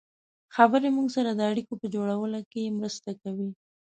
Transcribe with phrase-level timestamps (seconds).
[0.55, 3.49] خبرې موږ سره د اړیکو په جوړولو کې مرسته کوي.